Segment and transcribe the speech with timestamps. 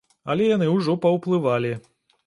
[0.35, 1.73] Але яны ўжо паўплывалі.